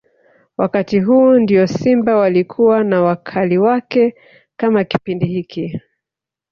Wakati 0.57 0.99
huu 0.99 1.31
ndio 1.33 1.67
Simba 1.67 2.15
walikuwa 2.15 2.83
na 2.83 3.01
wakali 3.01 3.57
wake 3.57 4.15
kama 4.57 4.83
Kipindi 4.83 5.25
hiki 5.25 5.81